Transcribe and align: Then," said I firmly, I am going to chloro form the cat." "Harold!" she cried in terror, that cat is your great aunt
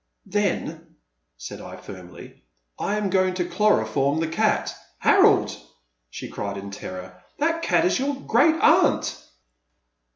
Then," 0.25 0.95
said 1.37 1.61
I 1.61 1.75
firmly, 1.77 2.41
I 2.79 2.97
am 2.97 3.11
going 3.11 3.35
to 3.35 3.45
chloro 3.45 3.87
form 3.87 4.19
the 4.19 4.27
cat." 4.27 4.73
"Harold!" 4.97 5.55
she 6.09 6.27
cried 6.27 6.57
in 6.57 6.71
terror, 6.71 7.21
that 7.37 7.61
cat 7.61 7.85
is 7.85 7.99
your 7.99 8.15
great 8.15 8.55
aunt 8.63 9.23